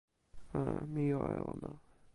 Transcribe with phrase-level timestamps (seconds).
[0.53, 0.59] a,
[0.93, 1.69] mi jo e ona.